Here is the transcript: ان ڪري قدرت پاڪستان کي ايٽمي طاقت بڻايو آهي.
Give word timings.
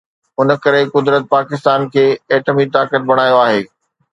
ان 0.39 0.47
ڪري 0.63 0.81
قدرت 0.95 1.23
پاڪستان 1.35 1.79
کي 1.95 2.05
ايٽمي 2.33 2.65
طاقت 2.77 3.01
بڻايو 3.13 3.37
آهي. 3.45 3.61